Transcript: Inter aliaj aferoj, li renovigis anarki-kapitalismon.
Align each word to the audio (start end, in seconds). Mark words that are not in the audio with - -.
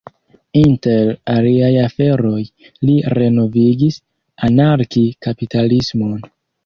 Inter 0.59 1.09
aliaj 1.33 1.69
aferoj, 1.81 2.41
li 2.89 2.95
renovigis 3.19 4.01
anarki-kapitalismon. 4.49 6.19